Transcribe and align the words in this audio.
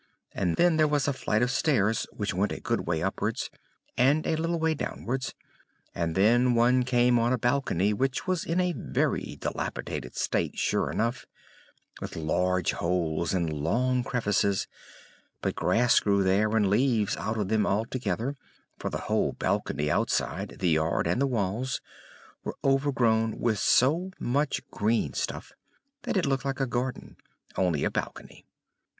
And 0.31 0.55
then 0.55 0.77
there 0.77 0.87
was 0.87 1.07
a 1.07 1.13
flight 1.13 1.43
of 1.43 1.51
stairs 1.51 2.07
which 2.11 2.33
went 2.33 2.51
a 2.51 2.59
good 2.59 2.87
way 2.87 3.03
upwards, 3.03 3.51
and 3.95 4.25
a 4.25 4.35
little 4.35 4.57
way 4.57 4.73
downwards, 4.73 5.35
and 5.93 6.15
then 6.15 6.55
one 6.55 6.81
came 6.81 7.19
on 7.19 7.31
a 7.33 7.37
balcony 7.37 7.93
which 7.93 8.25
was 8.25 8.43
in 8.43 8.59
a 8.59 8.73
very 8.75 9.37
dilapidated 9.39 10.15
state, 10.15 10.57
sure 10.57 10.89
enough, 10.89 11.27
with 12.01 12.15
large 12.15 12.71
holes 12.71 13.31
and 13.35 13.53
long 13.53 14.03
crevices, 14.03 14.67
but 15.39 15.53
grass 15.53 15.99
grew 15.99 16.23
there 16.23 16.49
and 16.57 16.71
leaves 16.71 17.15
out 17.17 17.37
of 17.37 17.49
them 17.49 17.67
altogether, 17.67 18.35
for 18.79 18.89
the 18.89 19.01
whole 19.01 19.33
balcony 19.33 19.91
outside, 19.91 20.55
the 20.57 20.69
yard, 20.69 21.05
and 21.05 21.21
the 21.21 21.27
walls, 21.27 21.79
were 22.43 22.57
overgrown 22.63 23.37
with 23.37 23.59
so 23.59 24.09
much 24.19 24.63
green 24.71 25.13
stuff, 25.13 25.53
that 26.01 26.17
it 26.17 26.25
looked 26.25 26.43
like 26.43 26.59
a 26.59 26.65
garden; 26.65 27.17
only 27.55 27.83
a 27.83 27.91
balcony. 27.91 28.47